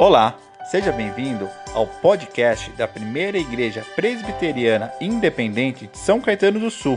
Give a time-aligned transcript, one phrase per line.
[0.00, 0.38] Olá,
[0.70, 6.96] seja bem-vindo ao podcast da Primeira Igreja Presbiteriana Independente de São Caetano do Sul.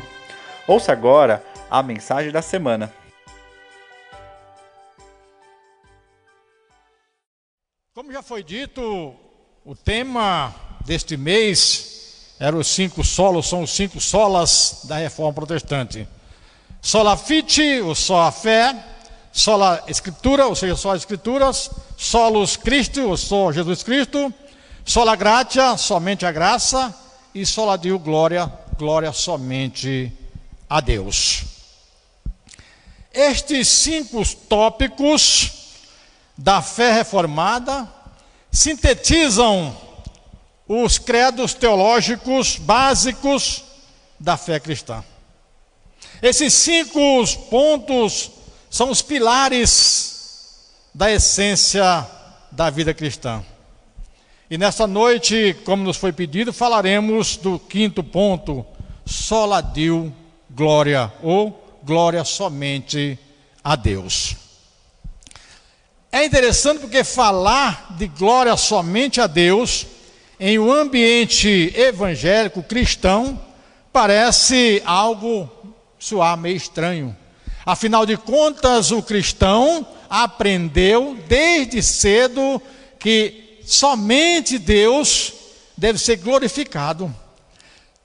[0.67, 2.93] Ouça agora a mensagem da semana.
[7.95, 9.15] Como já foi dito,
[9.65, 10.53] o tema
[10.85, 16.07] deste mês era os cinco solos, são os cinco solas da reforma protestante.
[16.79, 18.90] Sola fide, o só a fé,
[19.31, 24.33] sola escritura, ou seja, só as escrituras, solos Cristo, ou só Jesus Cristo,
[24.85, 26.93] sola gratia, somente a graça,
[27.33, 30.11] e sola Dio glória, glória somente
[30.69, 31.43] a Deus.
[33.13, 35.51] Estes cinco tópicos
[36.37, 37.87] da fé reformada
[38.51, 39.75] sintetizam
[40.67, 43.63] os credos teológicos básicos
[44.19, 45.03] da fé cristã.
[46.21, 46.99] Esses cinco
[47.49, 48.31] pontos
[48.71, 52.07] são os pilares da essência
[52.49, 53.43] da vida cristã.
[54.49, 58.65] E nesta noite, como nos foi pedido, falaremos do quinto ponto,
[59.05, 60.13] sola Dio
[60.49, 63.19] glória, ou glória somente
[63.61, 64.37] a Deus.
[66.09, 69.85] É interessante porque falar de glória somente a Deus
[70.39, 73.39] em um ambiente evangélico cristão
[73.91, 75.49] parece algo
[75.99, 77.20] soar meio estranho.
[77.65, 82.61] Afinal de contas, o cristão aprendeu desde cedo
[82.99, 85.33] que somente Deus
[85.77, 87.13] deve ser glorificado.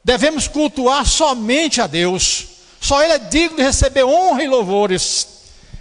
[0.05, 2.47] Devemos cultuar somente a Deus.
[2.81, 5.29] Só Ele é digno de receber honra e louvores.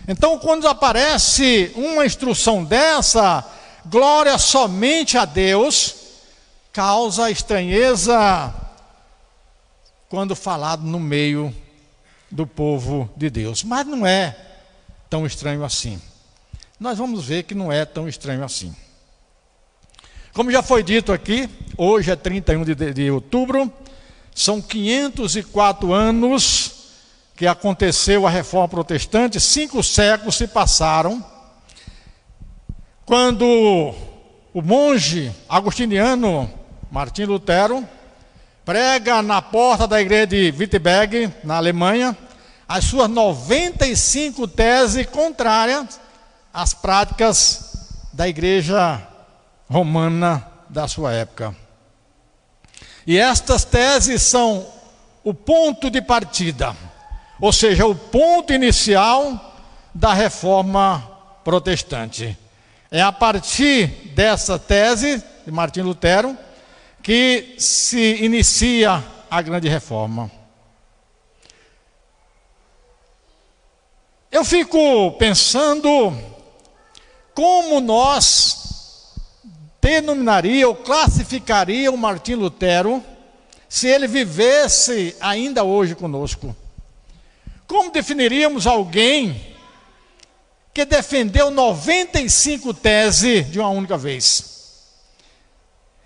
[0.07, 3.43] Então, quando aparece uma instrução dessa,
[3.85, 5.95] glória somente a Deus,
[6.71, 8.53] causa estranheza
[10.09, 11.55] quando falado no meio
[12.29, 13.63] do povo de Deus.
[13.63, 14.35] Mas não é
[15.09, 16.01] tão estranho assim.
[16.79, 18.75] Nós vamos ver que não é tão estranho assim.
[20.33, 23.71] Como já foi dito aqui, hoje é 31 de, de outubro,
[24.33, 26.75] são 504 anos
[27.35, 31.23] que aconteceu a reforma protestante, cinco séculos se passaram,
[33.05, 33.45] quando
[34.53, 36.51] o monge agostiniano
[36.91, 37.87] Martim Lutero
[38.65, 42.17] prega na porta da igreja de Wittenberg, na Alemanha,
[42.67, 45.99] as suas 95 teses contrárias
[46.51, 49.07] às práticas da igreja
[49.69, 51.55] romana da sua época.
[53.05, 54.65] E estas teses são
[55.23, 56.75] o ponto de partida,
[57.39, 59.53] ou seja, o ponto inicial
[59.93, 61.07] da reforma
[61.43, 62.35] protestante.
[62.89, 66.35] É a partir dessa tese de Martim Lutero
[67.05, 70.31] que se inicia a grande reforma.
[74.31, 76.17] Eu fico pensando
[77.31, 79.13] como nós
[79.79, 83.03] denominaria ou classificaria o Martim Lutero
[83.69, 86.55] se ele vivesse ainda hoje conosco.
[87.67, 89.55] Como definiríamos alguém
[90.73, 94.54] que defendeu 95 teses de uma única vez?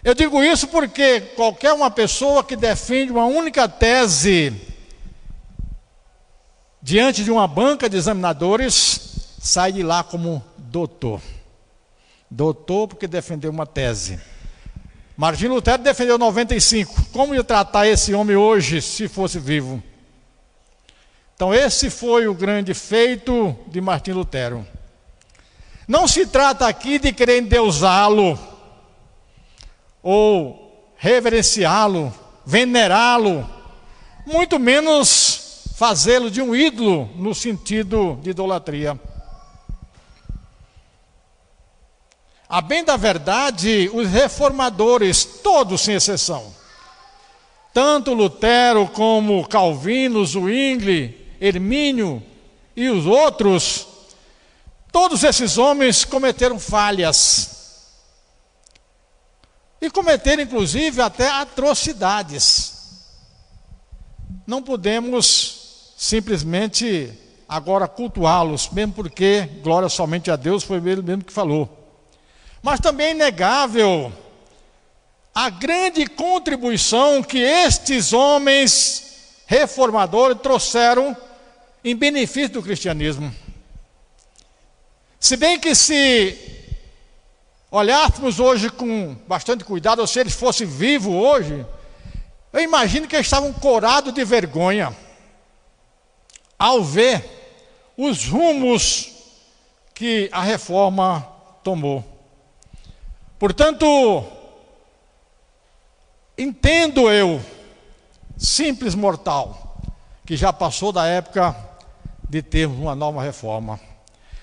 [0.01, 4.53] Eu digo isso porque qualquer uma pessoa que defende uma única tese
[6.81, 11.19] diante de uma banca de examinadores sai de lá como doutor.
[12.31, 14.19] Doutor porque defendeu uma tese.
[15.17, 17.07] Martim Lutero defendeu 95.
[17.11, 19.83] Como ia tratar esse homem hoje se fosse vivo?
[21.35, 24.65] Então, esse foi o grande feito de Martim Lutero.
[25.85, 28.39] Não se trata aqui de querer endeusá-lo
[30.01, 32.13] ou reverenciá-lo,
[32.45, 33.49] venerá-lo,
[34.25, 38.99] muito menos fazê-lo de um ídolo no sentido de idolatria.
[42.47, 46.53] A bem da verdade, os reformadores, todos sem exceção,
[47.73, 52.21] tanto Lutero como Calvino, Zwingli, Hermínio
[52.75, 53.87] e os outros,
[54.91, 57.58] todos esses homens cometeram falhas
[59.81, 62.73] e cometer, inclusive, até atrocidades.
[64.45, 67.13] Não podemos simplesmente
[67.47, 71.77] agora cultuá-los, mesmo porque glória somente a Deus foi ele mesmo que falou.
[72.61, 74.11] Mas também é inegável
[75.33, 81.15] a grande contribuição que estes homens reformadores trouxeram
[81.83, 83.33] em benefício do cristianismo.
[85.19, 86.58] Se bem que se
[87.71, 91.65] olhássemos hoje com bastante cuidado, ou se eles fossem vivos hoje,
[92.51, 94.95] eu imagino que eles estavam corados de vergonha
[96.57, 99.11] ao ver os rumos
[99.93, 101.25] que a reforma
[101.63, 102.03] tomou.
[103.37, 104.25] Portanto,
[106.37, 107.41] entendo eu,
[108.37, 109.77] simples mortal,
[110.25, 111.55] que já passou da época
[112.27, 113.79] de termos uma nova reforma.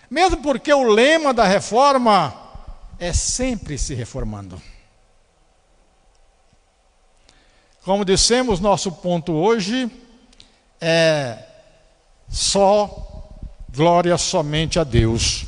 [0.09, 2.46] Mesmo porque o lema da reforma
[2.99, 4.61] é sempre se reformando.
[7.85, 9.91] Como dissemos, nosso ponto hoje
[10.81, 11.39] é
[12.29, 13.31] só
[13.71, 15.47] glória somente a Deus.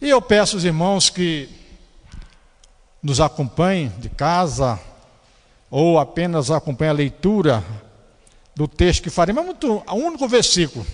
[0.00, 1.48] E eu peço aos irmãos que
[3.02, 4.78] nos acompanhem de casa
[5.70, 7.64] ou apenas acompanhem a leitura
[8.54, 10.86] do texto que faremos, é muito, o único versículo.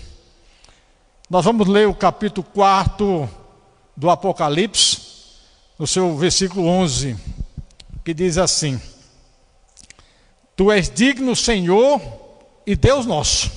[1.29, 3.29] Nós vamos ler o capítulo 4
[3.95, 5.02] do Apocalipse,
[5.83, 7.17] no seu versículo 11,
[8.05, 8.79] que diz assim:
[10.55, 12.01] Tu és digno, Senhor
[12.65, 13.51] e Deus nosso,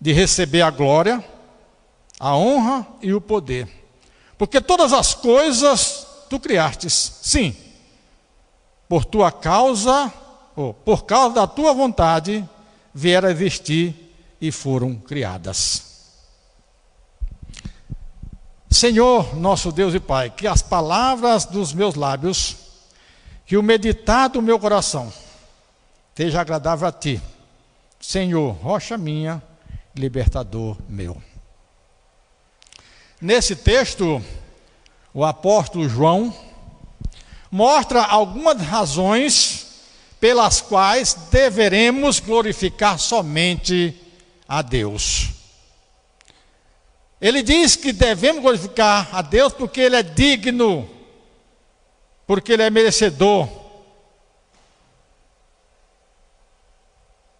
[0.00, 1.22] de receber a glória,
[2.18, 3.68] a honra e o poder,
[4.38, 7.54] porque todas as coisas tu criastes, sim,
[8.88, 10.10] por tua causa,
[10.56, 12.42] ou por causa da tua vontade,
[12.94, 15.87] vieram a existir e foram criadas.
[18.70, 22.56] Senhor, nosso Deus e Pai, que as palavras dos meus lábios,
[23.46, 25.10] que o meditar do meu coração,
[26.10, 27.20] esteja agradável a Ti,
[27.98, 29.42] Senhor, rocha minha,
[29.94, 31.20] libertador meu.
[33.20, 34.22] Nesse texto,
[35.12, 36.32] o apóstolo João
[37.50, 39.66] mostra algumas razões
[40.20, 43.96] pelas quais deveremos glorificar somente
[44.46, 45.37] a Deus.
[47.20, 50.88] Ele diz que devemos glorificar a Deus porque Ele é digno,
[52.26, 53.48] porque Ele é merecedor.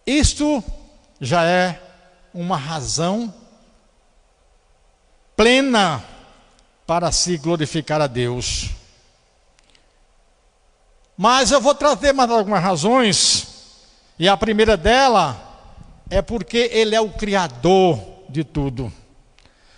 [0.05, 0.63] Isto
[1.21, 1.81] já é
[2.33, 3.33] uma razão
[5.35, 6.03] plena
[6.85, 8.71] para se glorificar a Deus.
[11.15, 13.47] Mas eu vou trazer mais algumas razões,
[14.17, 15.37] e a primeira dela
[16.09, 18.91] é porque Ele é o Criador de tudo.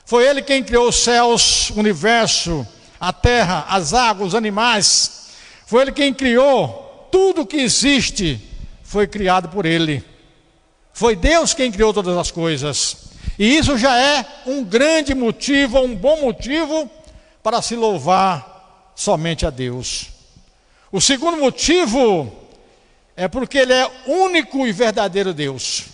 [0.06, 2.68] Foi Ele quem criou os céus, o universo,
[3.00, 5.30] a terra, as águas, os animais.
[5.66, 8.40] Foi Ele quem criou tudo que existe,
[8.84, 10.04] foi criado por Ele.
[10.94, 12.98] Foi Deus quem criou todas as coisas.
[13.40, 16.90] E isso já é um grande motivo, um bom motivo
[17.42, 20.10] para se louvar somente a Deus.
[20.92, 22.32] O segundo motivo
[23.16, 25.86] é porque Ele é único e verdadeiro Deus.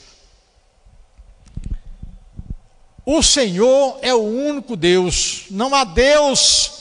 [3.10, 6.74] O Senhor é o único Deus, não há Deus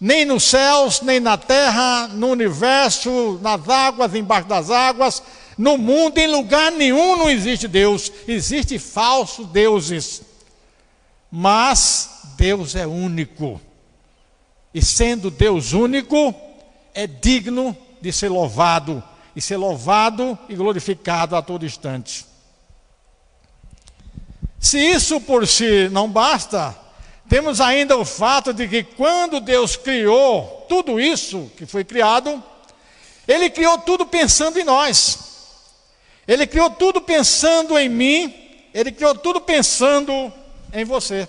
[0.00, 5.20] nem nos céus, nem na terra, no universo, nas águas, embaixo das águas,
[5.58, 10.22] no mundo, em lugar nenhum não existe Deus, existem falsos deuses.
[11.32, 13.60] Mas Deus é único.
[14.72, 16.32] E sendo Deus único,
[16.94, 19.02] é digno de ser louvado,
[19.34, 22.24] e ser louvado e glorificado a todo instante.
[24.66, 26.76] Se isso por si não basta,
[27.28, 32.42] temos ainda o fato de que quando Deus criou tudo isso que foi criado,
[33.28, 35.20] Ele criou tudo pensando em nós.
[36.26, 38.34] Ele criou tudo pensando em mim,
[38.74, 40.32] Ele criou tudo pensando
[40.72, 41.28] em você.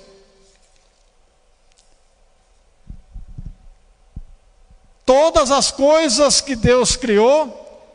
[5.06, 7.94] Todas as coisas que Deus criou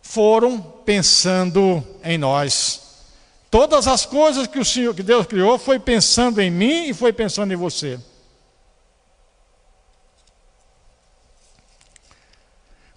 [0.00, 2.83] foram pensando em nós.
[3.54, 7.12] Todas as coisas que o Senhor, que Deus criou, foi pensando em mim e foi
[7.12, 8.00] pensando em você.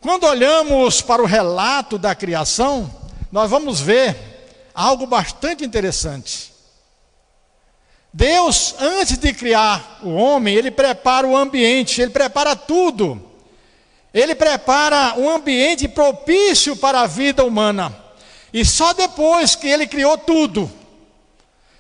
[0.02, 2.92] Quando olhamos para o relato da criação,
[3.32, 4.18] nós vamos ver
[4.74, 6.52] algo bastante interessante.
[8.12, 13.24] Deus, antes de criar o homem, ele prepara o ambiente, ele prepara tudo.
[14.12, 18.07] Ele prepara um ambiente propício para a vida humana.
[18.54, 20.72] E só depois que ele criou tudo,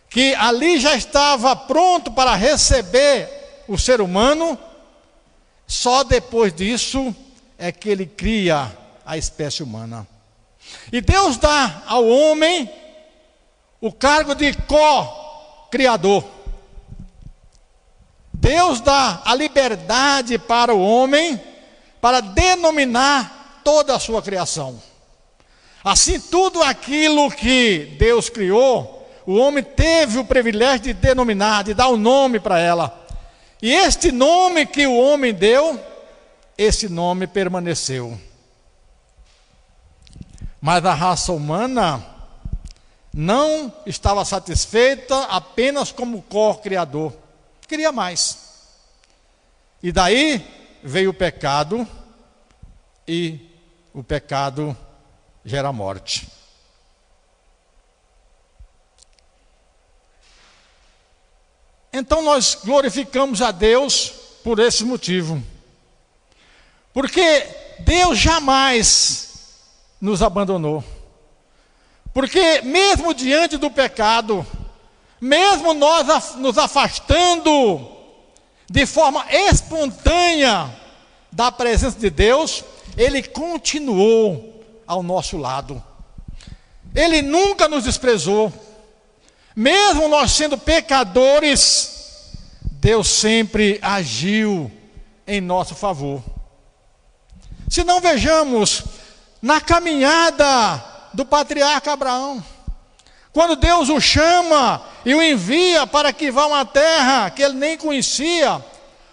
[0.10, 4.58] que ali já estava pronto para receber o ser humano,
[5.66, 7.16] só depois disso
[7.58, 10.08] é que ele cria a espécie humana.
[10.92, 12.70] E Deus dá ao homem
[13.80, 16.24] o cargo de co-criador.
[18.34, 21.42] Deus dá a liberdade para o homem
[22.00, 24.82] para denominar toda a sua criação.
[25.89, 31.88] Assim, tudo aquilo que Deus criou, o homem teve o privilégio de denominar, de dar
[31.88, 33.08] o um nome para ela.
[33.62, 35.79] E este nome que o homem deu,
[36.58, 38.20] esse nome permaneceu.
[40.60, 42.06] Mas a raça humana
[43.13, 47.13] não estava satisfeita apenas como co-criador,
[47.65, 48.38] queria mais.
[49.82, 50.46] E daí
[50.84, 51.88] veio o pecado
[53.08, 53.39] e
[53.94, 54.75] o pecado
[55.48, 56.27] gera morte.
[61.94, 64.10] Então nós glorificamos a Deus
[64.44, 65.42] por esse motivo.
[66.92, 67.48] Porque
[67.80, 69.62] Deus jamais
[70.01, 70.84] nos abandonou.
[72.13, 74.46] Porque mesmo diante do pecado,
[75.22, 77.89] mesmo nós nos afastando
[78.70, 80.70] de forma espontânea
[81.32, 82.66] da presença de Deus,
[82.98, 84.57] Ele continuou
[84.88, 85.84] ao nosso lado.
[86.96, 88.51] Ele nunca nos desprezou.
[89.56, 92.32] Mesmo nós sendo pecadores,
[92.72, 94.72] Deus sempre agiu
[95.27, 96.24] em nosso favor.
[97.70, 98.84] Se não vejamos
[99.41, 102.44] na caminhada do patriarca Abraão,
[103.34, 107.56] quando Deus o chama e o envia para que vá a uma terra que ele
[107.56, 108.63] nem conhecia,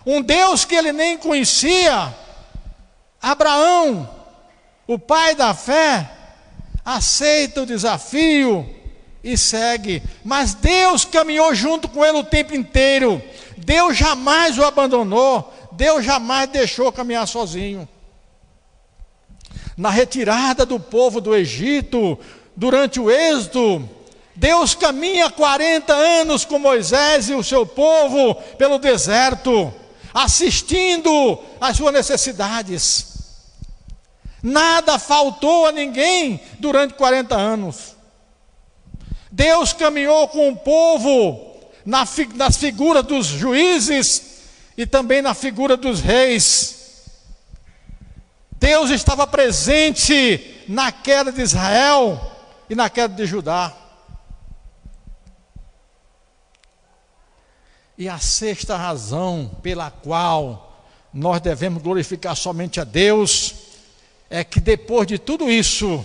[0.07, 2.15] um Deus que ele nem conhecia,
[3.21, 4.09] Abraão,
[4.87, 6.11] o pai da fé,
[6.85, 8.69] aceita o desafio
[9.23, 10.03] e segue.
[10.23, 13.23] Mas Deus caminhou junto com ele o tempo inteiro.
[13.57, 15.53] Deus jamais o abandonou.
[15.73, 17.89] Deus jamais deixou caminhar sozinho.
[19.77, 22.19] Na retirada do povo do Egito,
[22.55, 23.89] durante o êxodo,
[24.37, 29.73] Deus caminha 40 anos com Moisés e o seu povo pelo deserto,
[30.13, 33.14] assistindo às suas necessidades.
[34.45, 37.97] Nada faltou a ninguém durante 40 anos.
[39.33, 44.43] Deus caminhou com o povo nas figuras dos juízes
[44.77, 47.07] e também na figura dos reis.
[48.53, 52.21] Deus estava presente na queda de Israel
[52.69, 53.75] e na queda de Judá.
[57.97, 60.85] E a sexta razão pela qual
[61.15, 63.64] nós devemos glorificar somente a Deus
[64.29, 66.05] é que depois de tudo isso,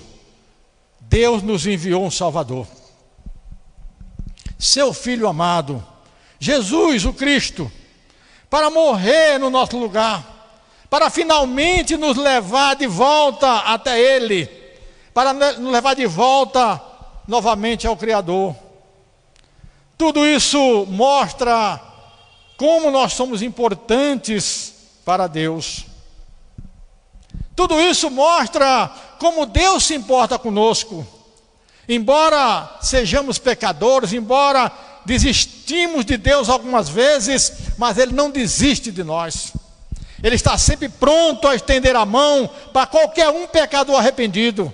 [0.99, 2.67] Deus nos enviou um Salvador.
[4.57, 5.85] Seu Filho amado,
[6.39, 7.71] Jesus o Cristo,
[8.49, 10.55] para morrer no nosso lugar,
[10.89, 14.47] para finalmente nos levar de volta até Ele,
[15.13, 16.81] para nos levar de volta
[17.27, 18.55] novamente ao Criador.
[19.97, 21.79] Tudo isso mostra
[22.57, 24.73] como nós somos importantes
[25.05, 25.88] para Deus.
[27.59, 28.89] Tudo isso mostra
[29.19, 31.05] como Deus se importa conosco.
[31.89, 34.71] Embora sejamos pecadores, embora
[35.05, 39.51] desistimos de Deus algumas vezes, mas Ele não desiste de nós.
[40.23, 44.73] Ele está sempre pronto a estender a mão para qualquer um pecador arrependido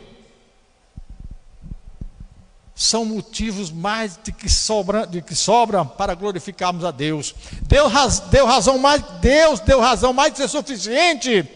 [2.78, 7.34] são motivos mais de que sobra, de que sobra para glorificarmos a Deus.
[7.62, 11.50] Deus deu razão mais, Deus deu razão mais de ser suficiente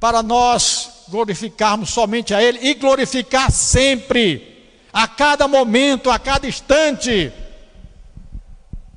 [0.00, 7.32] para nós glorificarmos somente a Ele e glorificar sempre, a cada momento, a cada instante.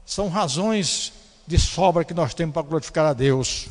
[0.06, 1.14] São razões
[1.48, 3.68] de sobra que nós temos para glorificar a Deus.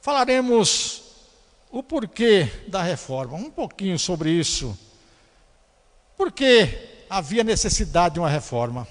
[0.00, 1.02] Falaremos
[1.70, 4.76] o porquê da reforma, um pouquinho sobre isso
[6.22, 8.86] porque havia necessidade de uma reforma.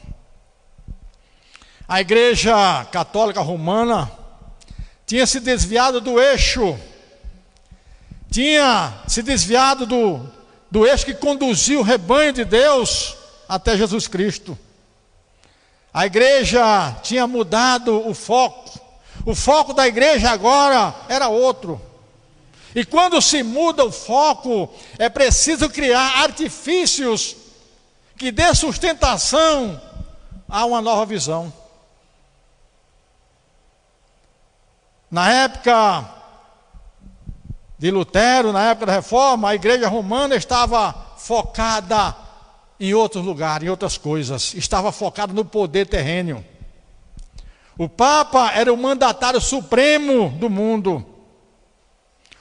[1.88, 4.12] A Igreja Católica Romana
[5.12, 6.80] tinha se desviado do eixo,
[8.32, 10.25] tinha se desviado do,
[10.72, 14.58] do eixo que conduzia o rebanho de Deus até Jesus Cristo.
[15.94, 18.80] A igreja tinha mudado o foco.
[19.25, 21.82] O foco da igreja agora era outro.
[22.74, 27.36] E quando se muda o foco, é preciso criar artifícios
[28.15, 29.82] que dê sustentação
[30.48, 31.51] a uma nova visão.
[35.12, 36.10] Na época
[37.77, 42.15] de Lutero, na época da reforma, a igreja romana estava focada
[42.80, 46.44] em outros lugares, em outras coisas, estava focada no poder terreno.
[47.77, 51.06] O Papa era o mandatário supremo do mundo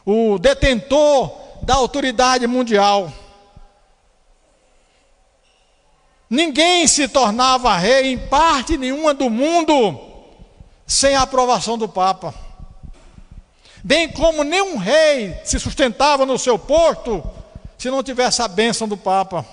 [0.05, 3.13] o detentor da autoridade mundial.
[6.29, 10.01] Ninguém se tornava rei em parte nenhuma do mundo
[10.87, 12.35] sem a aprovação do Papa.
[13.83, 17.23] Bem como nenhum rei se sustentava no seu posto
[17.79, 19.45] se não tivesse a bênção do Papa.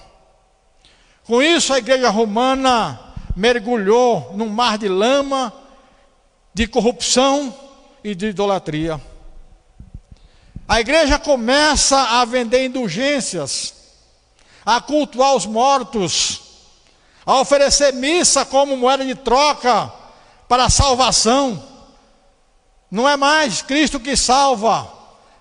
[1.25, 2.99] Com isso, a igreja romana
[3.35, 5.53] mergulhou num mar de lama,
[6.53, 7.53] de corrupção
[8.03, 8.99] e de idolatria.
[10.67, 13.73] A igreja começa a vender indulgências,
[14.65, 16.41] a cultuar os mortos,
[17.25, 19.91] a oferecer missa como moeda de troca
[20.49, 21.76] para a salvação.
[22.89, 24.91] Não é mais Cristo que salva,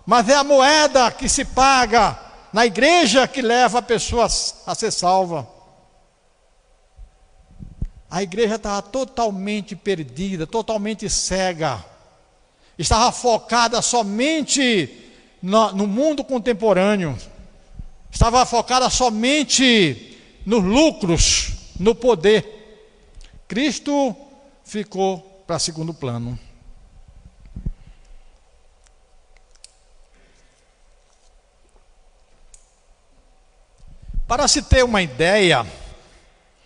[0.05, 2.19] mas é a moeda que se paga
[2.53, 5.47] na igreja que leva a pessoa a ser salva.
[8.11, 11.85] A igreja estava totalmente perdida, totalmente cega,
[12.79, 15.13] estava focada somente
[15.43, 17.17] no, no mundo contemporâneo,
[18.11, 22.55] estava focada somente nos lucros, no poder.
[23.47, 24.17] Cristo
[24.65, 26.39] ficou para segundo plano.
[34.27, 35.65] Para se ter uma ideia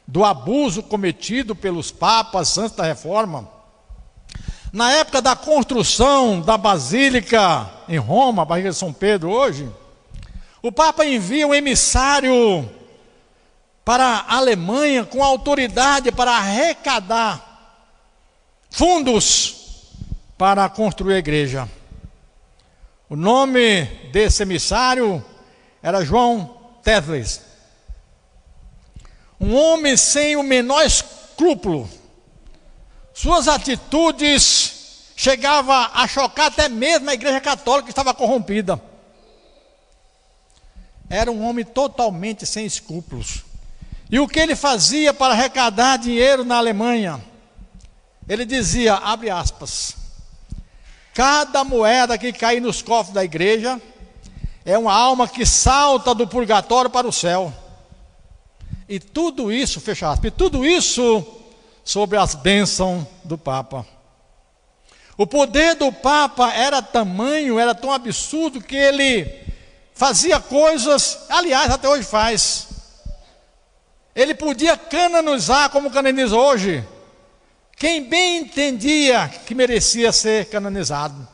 [0.07, 3.49] do abuso cometido pelos papas antes da reforma,
[4.73, 9.71] na época da construção da Basílica em Roma, a Barriga de São Pedro hoje,
[10.63, 12.69] o Papa envia um emissário
[13.85, 17.51] para a Alemanha com autoridade para arrecadar
[18.71, 19.57] fundos
[20.39, 21.69] para construir a igreja.
[23.09, 25.23] O nome desse emissário
[25.83, 27.50] era João Tesles.
[29.41, 31.89] Um homem sem o menor escrúpulo.
[33.15, 38.81] Suas atitudes chegavam a chocar até mesmo a igreja católica que estava corrompida.
[41.09, 43.45] Era um homem totalmente sem escrúpulos.
[44.11, 47.21] E o que ele fazia para arrecadar dinheiro na Alemanha?
[48.29, 49.97] Ele dizia, abre aspas,
[51.15, 53.81] cada moeda que cai nos cofres da igreja
[54.65, 57.53] é uma alma que salta do purgatório para o céu.
[58.91, 61.25] E tudo isso, fecha aspas, e tudo isso
[61.85, 63.87] sobre as bênçãos do Papa.
[65.17, 69.31] O poder do Papa era tamanho, era tão absurdo que ele
[69.95, 72.67] fazia coisas, aliás, até hoje faz.
[74.13, 76.85] Ele podia canonizar como canoniza hoje
[77.77, 81.29] quem bem entendia que merecia ser canonizado.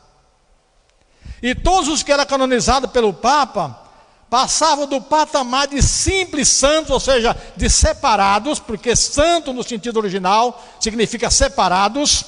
[1.41, 3.86] E todos os que eram canonizados pelo Papa
[4.29, 10.63] passavam do patamar de simples santos, ou seja, de separados, porque santo no sentido original
[10.79, 12.25] significa separados,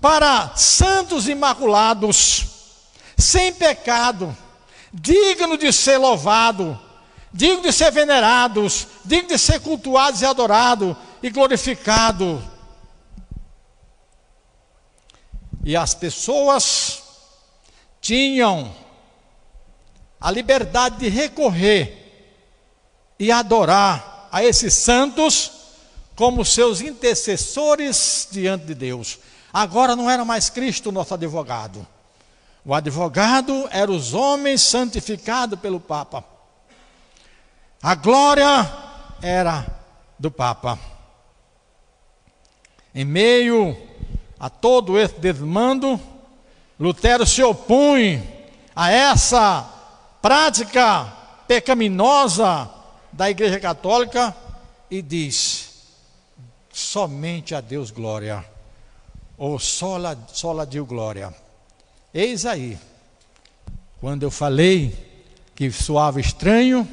[0.00, 2.46] para santos imaculados,
[3.16, 4.36] sem pecado,
[4.92, 6.78] digno de ser louvado,
[7.32, 12.54] digno de ser venerados, digno de ser cultuados e adorados e glorificados
[15.64, 17.02] E as pessoas
[17.98, 18.70] tinham
[20.24, 22.32] a liberdade de recorrer
[23.18, 25.52] e adorar a esses santos
[26.16, 29.18] como seus intercessores diante de Deus.
[29.52, 31.86] Agora não era mais Cristo nosso advogado.
[32.64, 36.24] O advogado era os homens santificados pelo Papa.
[37.82, 38.72] A glória
[39.20, 39.66] era
[40.18, 40.78] do Papa.
[42.94, 43.76] Em meio
[44.40, 46.00] a todo esse desmando,
[46.80, 48.26] Lutero se opõe
[48.74, 49.73] a essa
[50.24, 51.12] prática
[51.46, 52.70] pecaminosa
[53.12, 54.34] da Igreja Católica
[54.90, 55.68] e diz:
[56.72, 58.42] somente a Deus glória,
[59.36, 61.34] ou sola, sola Deus glória.
[62.14, 62.78] Eis aí,
[64.00, 64.96] quando eu falei
[65.54, 66.88] que soava estranho,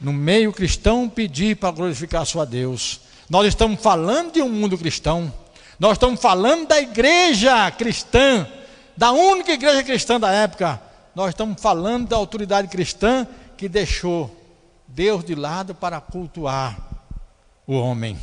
[0.00, 3.00] no meio cristão pedir para glorificar a sua Deus.
[3.30, 5.32] Nós estamos falando de um mundo cristão.
[5.78, 8.44] Nós estamos falando da igreja cristã,
[8.96, 10.87] da única igreja cristã da época.
[11.18, 13.26] Nós estamos falando da autoridade cristã
[13.56, 14.30] que deixou
[14.86, 16.78] Deus de lado para cultuar
[17.66, 18.16] o homem.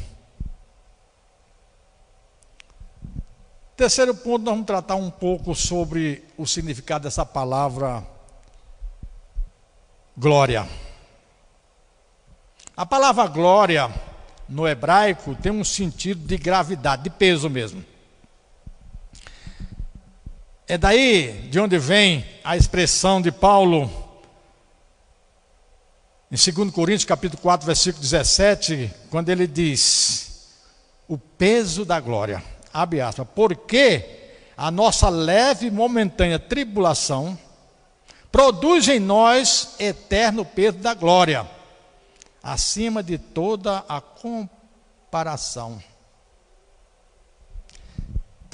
[3.76, 8.02] Terceiro ponto, nós vamos tratar um pouco sobre o significado dessa palavra
[10.18, 10.66] glória.
[12.78, 13.94] A palavra glória
[14.48, 17.84] no hebraico tem um sentido de gravidade, de peso mesmo.
[20.68, 23.84] É daí de onde vem a expressão de Paulo
[26.32, 30.50] em 2 Coríntios capítulo 4, versículo 17, quando ele diz:
[31.08, 37.38] "O peso da glória", abre aspas, porque a nossa leve e momentânea tribulação
[38.32, 41.48] produz em nós eterno peso da glória
[42.42, 45.82] acima de toda a comparação.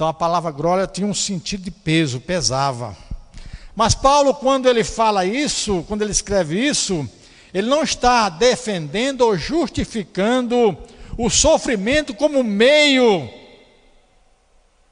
[0.02, 2.96] Então a palavra glória tinha um sentido de peso, pesava.
[3.72, 7.08] Mas Paulo, quando ele fala isso, quando ele escreve isso,
[7.54, 10.76] ele não está defendendo ou justificando
[11.16, 13.30] o sofrimento como meio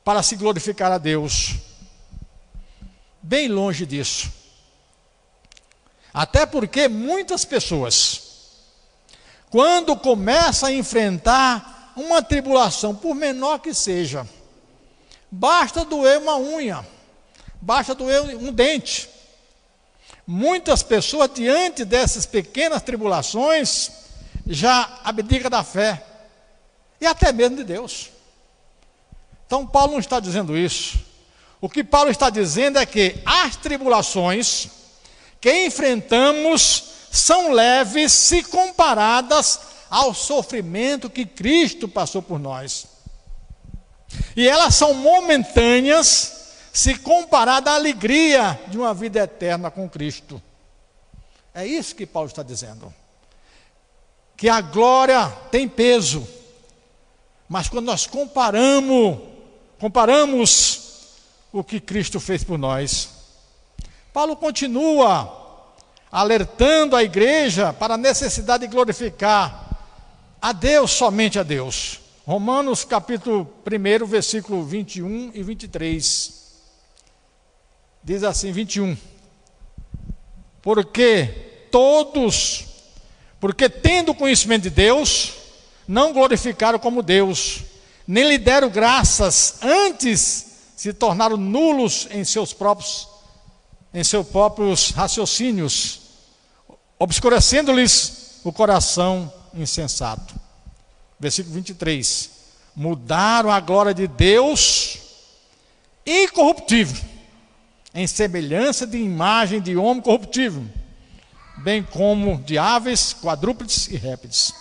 [0.04, 1.56] para se glorificar a Deus.
[3.20, 4.30] Bem longe disso.
[6.14, 8.52] Até porque muitas pessoas
[9.50, 14.24] quando começa a enfrentar uma tribulação, por menor que seja,
[15.30, 16.86] Basta doer uma unha,
[17.60, 19.08] basta doer um dente.
[20.26, 23.90] Muitas pessoas, diante dessas pequenas tribulações,
[24.46, 26.04] já abdicam da fé
[27.00, 28.10] e até mesmo de Deus.
[29.46, 30.98] Então, Paulo não está dizendo isso.
[31.60, 34.68] O que Paulo está dizendo é que as tribulações
[35.40, 42.86] que enfrentamos são leves se comparadas ao sofrimento que Cristo passou por nós.
[44.36, 46.40] E elas são momentâneas
[46.72, 50.40] se comparada à alegria de uma vida eterna com Cristo.
[51.54, 52.92] É isso que Paulo está dizendo.
[54.36, 56.26] Que a glória tem peso,
[57.48, 59.18] mas quando nós comparamos,
[59.78, 60.88] comparamos
[61.52, 63.08] o que Cristo fez por nós,
[64.12, 65.38] Paulo continua
[66.10, 69.68] alertando a igreja para a necessidade de glorificar
[70.40, 72.00] a Deus, somente a Deus.
[72.30, 76.32] Romanos capítulo 1, versículo 21 e 23.
[78.04, 78.96] Diz assim, 21.
[80.62, 82.66] Porque todos,
[83.40, 85.32] porque tendo conhecimento de Deus,
[85.88, 87.64] não glorificaram como Deus,
[88.06, 93.08] nem lhe deram graças, antes se tornaram nulos em seus próprios
[93.92, 96.02] em seus próprios raciocínios,
[96.96, 100.49] obscurecendo-lhes o coração insensato.
[101.20, 102.30] Versículo 23.
[102.74, 104.98] Mudaram a glória de Deus
[106.06, 107.10] incorruptível
[107.94, 110.64] em semelhança de imagem de homem corruptível,
[111.58, 114.54] bem como de aves, quadrúpedes e répteis.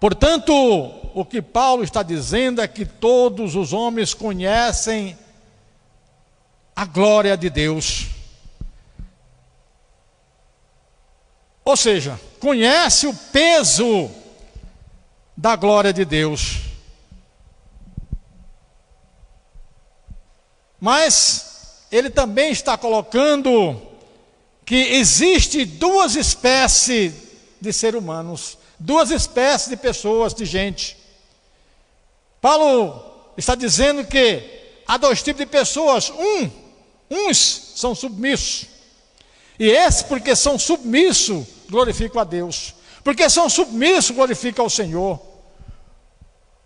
[0.00, 0.52] Portanto,
[1.14, 5.16] o que Paulo está dizendo é que todos os homens conhecem
[6.74, 8.06] a glória de Deus.
[11.64, 14.10] Ou seja, conhece o peso
[15.36, 16.60] da glória de Deus.
[20.80, 23.80] Mas ele também está colocando
[24.64, 27.12] que existe duas espécies
[27.60, 30.96] de seres humanos, duas espécies de pessoas, de gente.
[32.40, 34.42] Paulo está dizendo que
[34.86, 36.10] há dois tipos de pessoas.
[36.10, 36.50] Um,
[37.10, 38.66] uns são submissos.
[39.58, 42.74] E esses, porque são submissos, glorificam a Deus.
[43.04, 45.20] Porque são submissos, glorificam ao Senhor.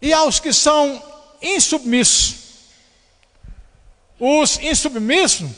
[0.00, 1.02] E aos que são
[1.42, 2.36] insubmissos,
[4.20, 5.50] os insubmissos,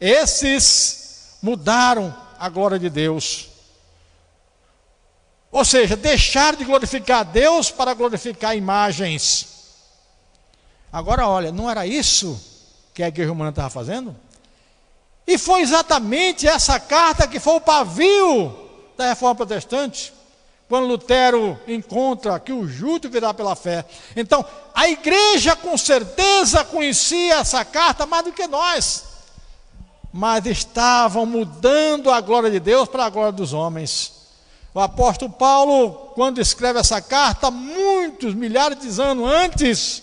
[0.00, 3.48] esses mudaram a glória de Deus.
[5.50, 9.46] Ou seja, deixaram de glorificar a Deus para glorificar imagens.
[10.92, 12.40] Agora, olha, não era isso
[12.92, 14.14] que a igreja humana estava fazendo?
[15.24, 18.67] E foi exatamente essa carta que foi o pavio
[18.98, 20.12] da reforma protestante
[20.68, 23.86] quando Lutero encontra que o justo virá pela fé.
[24.14, 29.04] Então, a igreja com certeza conhecia essa carta mais do que nós,
[30.12, 34.12] mas estavam mudando a glória de Deus para a glória dos homens.
[34.74, 40.02] O apóstolo Paulo, quando escreve essa carta, muitos, milhares de anos antes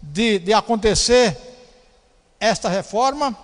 [0.00, 1.36] de, de acontecer
[2.38, 3.36] esta reforma,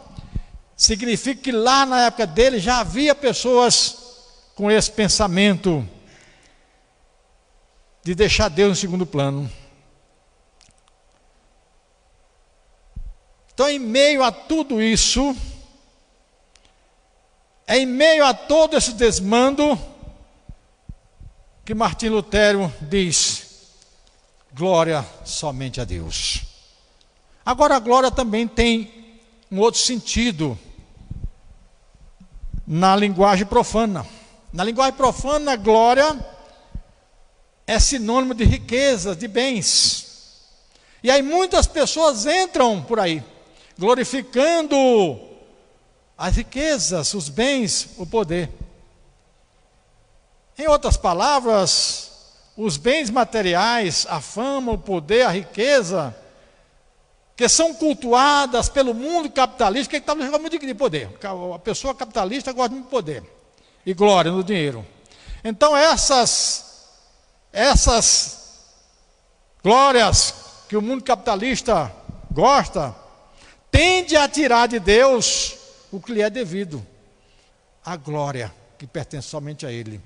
[0.77, 4.00] significa que lá na época dele já havia pessoas
[4.55, 5.87] com esse pensamento
[8.03, 9.51] de deixar Deus em segundo plano.
[13.53, 15.37] Então, em meio a tudo isso,
[17.67, 19.79] é em meio a todo esse desmando,
[21.65, 23.75] que Martim Lutero diz:
[24.53, 26.43] glória somente a Deus.
[27.45, 29.11] Agora, a glória também tem
[29.51, 30.59] um outro sentido
[32.67, 34.07] na linguagem profana.
[34.53, 36.19] Na linguagem profana, glória
[37.67, 40.41] é sinônimo de riqueza, de bens.
[41.05, 43.23] E aí muitas pessoas entram por aí,
[43.79, 44.77] glorificando
[46.19, 48.51] as riquezas, os bens, o poder.
[50.59, 52.11] Em outras palavras,
[52.57, 56.15] os bens materiais, a fama, o poder, a riqueza,
[57.37, 61.09] que são cultuadas pelo mundo capitalista, que está gosta muito de poder.
[61.55, 63.40] A pessoa capitalista gosta muito de poder
[63.85, 64.87] e glória no dinheiro.
[65.45, 66.71] Então essas
[67.53, 68.41] essas
[69.63, 70.35] glórias
[70.69, 71.93] que o mundo capitalista
[72.31, 72.95] gosta,
[73.71, 75.57] tende a tirar de Deus
[75.91, 76.85] o que lhe é devido,
[77.85, 80.01] a glória que pertence somente a Ele.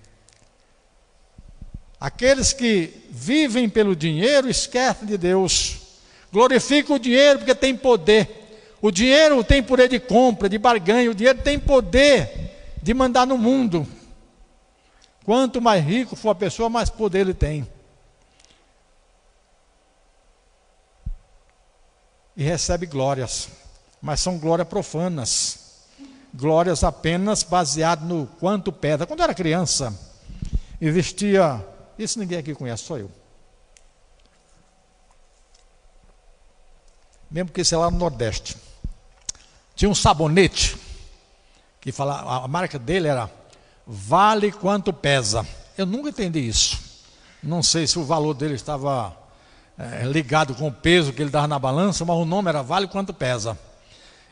[2.01, 5.77] Aqueles que vivem pelo dinheiro esquecem de Deus,
[6.33, 8.43] glorificam o dinheiro porque tem poder.
[8.81, 12.54] O dinheiro tem poder de compra, de barganha, o dinheiro tem poder
[12.85, 13.85] de mandar no mundo.
[15.25, 17.67] Quanto mais rico for a pessoa, mais poder ele tem.
[22.37, 23.49] e recebe glórias,
[24.01, 25.61] mas são glórias profanas.
[26.33, 29.07] Glórias apenas baseadas no quanto pesa.
[29.07, 29.97] Quando eu era criança,
[30.81, 31.65] existia.
[31.97, 33.09] Isso ninguém aqui conhece, só eu.
[37.31, 38.57] Mesmo que é lá no Nordeste.
[39.77, 40.77] Tinha um sabonete
[41.85, 43.31] que fala, a marca dele era
[43.87, 45.47] Vale quanto pesa.
[45.77, 46.81] Eu nunca entendi isso.
[47.43, 49.15] Não sei se o valor dele estava
[49.79, 52.89] é, ligado com o peso que ele dava na balança, mas o nome era Vale
[52.89, 53.59] quanto pesa.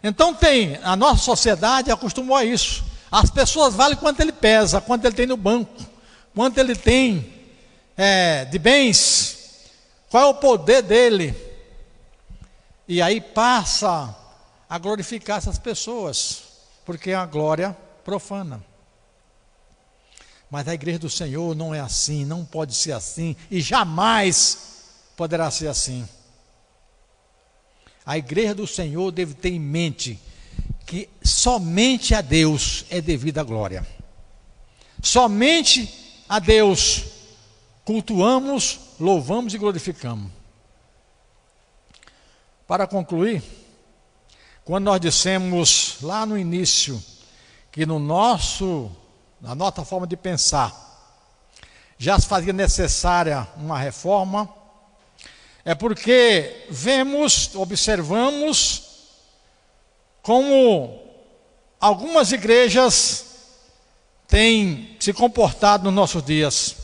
[0.03, 2.83] Então tem, a nossa sociedade acostumou a isso.
[3.11, 5.85] As pessoas valem quanto ele pesa, quanto ele tem no banco,
[6.35, 7.35] quanto ele tem
[7.99, 9.69] é, de bens,
[10.09, 11.37] qual é o poder dele.
[12.89, 14.17] E aí passa
[14.71, 16.52] a glorificar essas pessoas,
[16.85, 18.65] porque é a glória profana.
[20.51, 24.83] Mas a igreja do Senhor não é assim, não pode ser assim e jamais
[25.17, 26.07] poderá ser assim.
[28.05, 30.21] A igreja do Senhor deve ter em mente
[30.85, 33.87] que somente a Deus é devida a glória.
[35.01, 37.05] Somente a Deus
[37.85, 40.31] cultuamos, louvamos e glorificamos.
[42.67, 43.43] Para concluir,
[44.65, 47.03] quando nós dissemos lá no início
[47.73, 48.91] que no nosso,
[49.41, 50.83] na nossa forma de pensar,
[51.99, 54.49] já se fazia necessária uma reforma,
[55.65, 58.83] é porque vemos, observamos
[60.21, 61.01] como
[61.81, 63.25] algumas igrejas
[64.29, 66.77] têm se comportado nos nossos dias.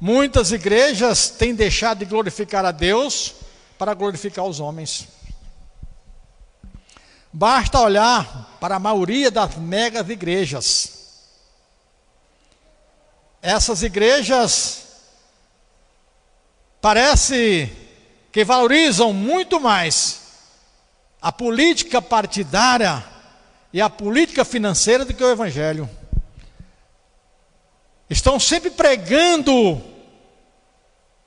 [0.00, 3.34] Muitas igrejas têm deixado de glorificar a Deus
[3.78, 5.08] para glorificar os homens.
[7.32, 11.02] Basta olhar para a maioria das megas igrejas.
[13.40, 14.86] Essas igrejas
[16.80, 17.72] parece
[18.30, 20.20] que valorizam muito mais
[21.20, 23.04] a política partidária
[23.72, 25.88] e a política financeira do que o evangelho.
[28.10, 29.82] Estão sempre pregando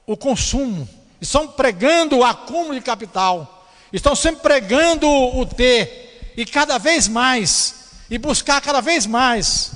[0.06, 0.88] o consumo,
[1.20, 3.55] estão pregando o acúmulo de capital
[3.97, 7.75] estão sempre pregando o ter, e cada vez mais,
[8.10, 9.71] e buscar cada vez mais.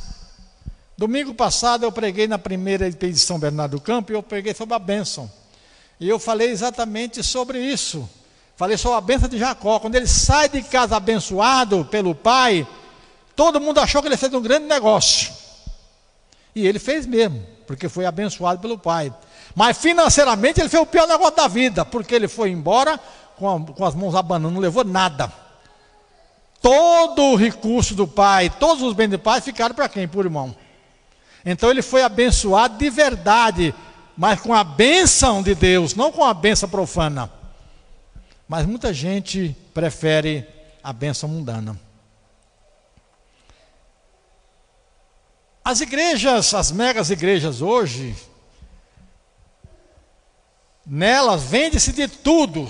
[0.97, 4.75] Domingo passado eu preguei na primeira de São Bernardo do Campo e eu preguei sobre
[4.75, 5.31] a bênção.
[5.97, 8.07] E eu falei exatamente sobre isso.
[8.57, 9.79] Falei sobre a bênção de Jacó.
[9.79, 12.67] Quando ele sai de casa abençoado pelo pai,
[13.33, 15.31] todo mundo achou que ele fez um grande negócio.
[16.53, 19.13] E ele fez mesmo, porque foi abençoado pelo pai.
[19.55, 22.99] Mas financeiramente ele fez o pior negócio da vida, porque ele foi embora
[23.39, 25.31] com, a, com as mãos abanando, não levou nada.
[26.61, 30.07] Todo o recurso do pai, todos os bens do pai ficaram para quem?
[30.07, 30.53] Por irmão.
[31.45, 33.73] Então ele foi abençoado de verdade,
[34.17, 37.31] mas com a bênção de Deus, não com a bênção profana.
[38.47, 40.45] Mas muita gente prefere
[40.83, 41.79] a bênção mundana.
[45.63, 48.15] As igrejas, as megas igrejas hoje,
[50.85, 52.69] nelas vende-se de tudo,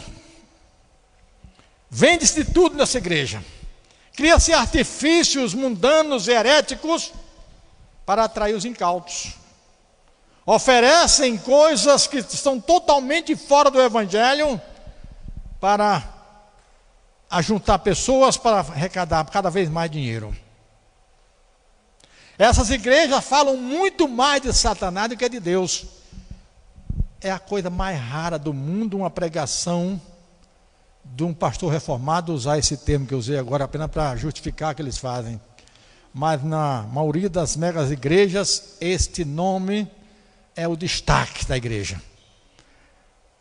[1.90, 3.44] Vende-se de tudo nessa igreja.
[4.16, 7.12] Cria-se artifícios mundanos heréticos
[8.06, 9.34] para atrair os incautos.
[10.46, 14.60] Oferecem coisas que estão totalmente fora do Evangelho
[15.60, 16.04] para
[17.30, 20.36] ajuntar pessoas para arrecadar cada vez mais dinheiro.
[22.38, 25.86] Essas igrejas falam muito mais de Satanás do que de Deus.
[27.22, 30.02] É a coisa mais rara do mundo uma pregação
[31.16, 34.76] de um pastor reformado usar esse termo que eu usei agora apenas para justificar o
[34.76, 35.40] que eles fazem.
[36.14, 39.90] Mas na maioria das megas igrejas, este nome
[40.56, 42.02] é o destaque da igreja.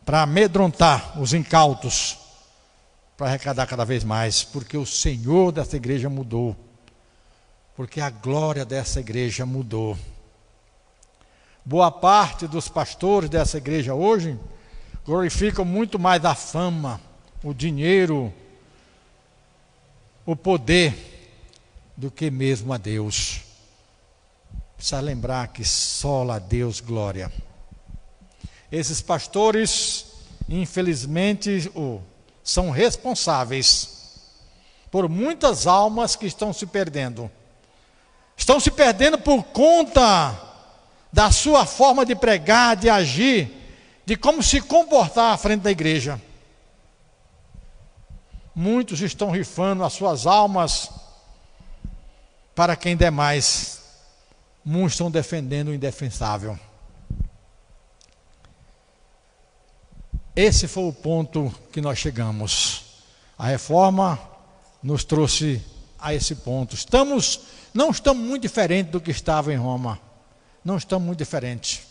[0.05, 2.19] Para amedrontar os incautos,
[3.17, 6.57] para arrecadar cada vez mais, porque o Senhor dessa igreja mudou.
[7.75, 9.97] Porque a glória dessa igreja mudou.
[11.65, 14.39] Boa parte dos pastores dessa igreja hoje
[15.05, 17.01] glorificam muito mais a fama,
[17.43, 18.33] o dinheiro,
[20.27, 21.17] o poder,
[21.97, 23.41] do que mesmo a Deus.
[24.77, 27.33] Precisa lembrar que só a Deus glória.
[28.71, 30.07] Esses pastores,
[30.49, 31.99] infelizmente, oh,
[32.45, 34.21] são responsáveis
[34.91, 37.31] por muitas almas que estão se perdendo.
[38.37, 40.41] Estão se perdendo por conta
[41.13, 43.51] da sua forma de pregar, de agir,
[44.07, 46.21] de como se comportar à frente da igreja.
[48.61, 50.91] Muitos estão rifando as suas almas
[52.57, 53.81] para quem der mais.
[54.65, 56.59] Muitos estão defendendo o indefensável.
[60.35, 62.83] Esse foi o ponto que nós chegamos.
[63.39, 64.19] A reforma
[64.83, 65.65] nos trouxe
[65.97, 66.75] a esse ponto.
[66.75, 67.43] Estamos,
[67.73, 70.01] não estamos muito diferentes do que estava em Roma.
[70.65, 71.83] Não estamos muito diferentes.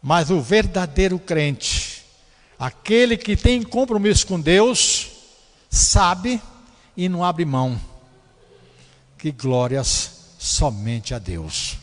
[0.00, 1.83] Mas o verdadeiro crente,
[2.58, 5.10] aquele que tem compromisso com Deus,
[5.70, 6.40] sabe
[6.96, 7.80] e não abre mão.
[9.18, 11.78] Que glórias somente a Deus.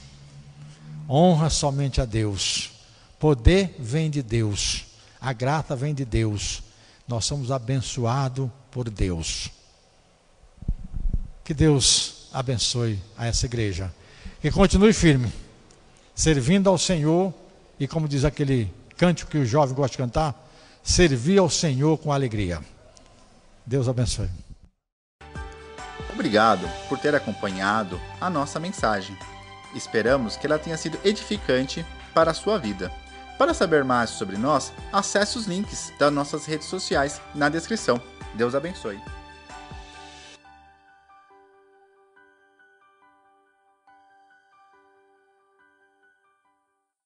[1.09, 2.71] Honra somente a Deus.
[3.19, 4.85] Poder vem de Deus.
[5.19, 6.63] A graça vem de Deus.
[7.07, 9.49] Nós somos abençoados por Deus.
[11.43, 13.93] Que Deus abençoe a essa igreja.
[14.41, 15.31] Que continue firme,
[16.15, 17.33] servindo ao Senhor
[17.79, 20.50] e, como diz aquele cântico que o jovem gosta de cantar,
[20.83, 22.59] servir ao Senhor com alegria.
[23.65, 24.29] Deus abençoe.
[26.13, 29.17] Obrigado por ter acompanhado a nossa mensagem.
[29.73, 32.91] Esperamos que ela tenha sido edificante para a sua vida.
[33.37, 37.99] Para saber mais sobre nós, acesse os links das nossas redes sociais na descrição.
[38.35, 38.99] Deus abençoe.